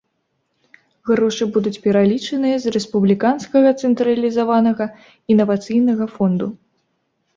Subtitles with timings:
[1.09, 4.85] Грошы будуць пералічаныя з рэспубліканскага цэнтралізаванага
[5.35, 6.47] інавацыйнага фонду.